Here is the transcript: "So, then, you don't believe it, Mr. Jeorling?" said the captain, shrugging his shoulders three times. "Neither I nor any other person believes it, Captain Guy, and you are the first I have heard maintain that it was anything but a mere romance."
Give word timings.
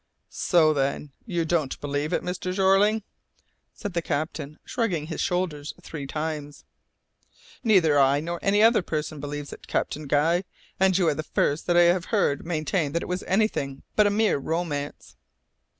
"So, 0.31 0.73
then, 0.73 1.11
you 1.27 1.45
don't 1.45 1.79
believe 1.79 2.11
it, 2.11 2.23
Mr. 2.23 2.51
Jeorling?" 2.51 3.03
said 3.75 3.93
the 3.93 4.01
captain, 4.01 4.57
shrugging 4.65 5.05
his 5.05 5.21
shoulders 5.21 5.75
three 5.79 6.07
times. 6.07 6.65
"Neither 7.63 7.99
I 7.99 8.19
nor 8.19 8.39
any 8.41 8.63
other 8.63 8.81
person 8.81 9.19
believes 9.19 9.53
it, 9.53 9.67
Captain 9.67 10.07
Guy, 10.07 10.43
and 10.79 10.97
you 10.97 11.07
are 11.07 11.13
the 11.13 11.21
first 11.21 11.69
I 11.69 11.79
have 11.81 12.05
heard 12.05 12.43
maintain 12.47 12.93
that 12.93 13.03
it 13.03 13.07
was 13.07 13.21
anything 13.27 13.83
but 13.95 14.07
a 14.07 14.09
mere 14.09 14.39
romance." 14.39 15.17